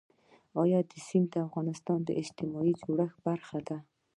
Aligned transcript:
د 0.03 0.03
کابل 0.71 0.99
سیند 1.07 1.27
د 1.31 1.35
افغانستان 1.47 1.99
د 2.03 2.09
اجتماعي 2.21 2.73
جوړښت 2.81 3.17
برخه 3.27 3.59
ده. 3.67 3.77